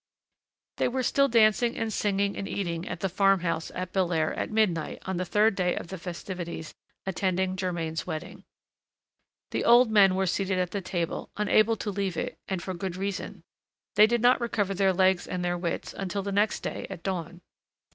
[0.77, 4.49] They were still dancing and singing and eating at the farm house at Belair at
[4.49, 6.73] midnight on the third day of the festivities
[7.05, 8.43] attending Germain's wedding.
[9.51, 12.95] The old men were seated at the table, unable to leave it, and for good
[12.95, 13.43] reason.
[13.93, 17.41] They did not recover their legs and their wits until the next day at dawn.